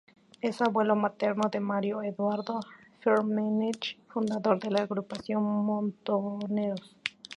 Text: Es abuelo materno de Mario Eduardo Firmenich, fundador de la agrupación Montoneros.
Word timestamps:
Es 0.41 0.63
abuelo 0.63 0.95
materno 0.95 1.49
de 1.51 1.59
Mario 1.59 2.01
Eduardo 2.01 2.59
Firmenich, 3.01 3.99
fundador 4.07 4.59
de 4.59 4.71
la 4.71 4.81
agrupación 4.81 5.43
Montoneros. 5.43 6.95